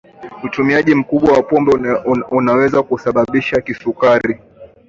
utumiaji 0.43 0.95
mkubwa 0.95 1.33
wa 1.33 1.43
pombe 1.43 1.71
unaweza 2.31 2.83
kusababisha 2.83 3.61
kisukari 3.61 4.39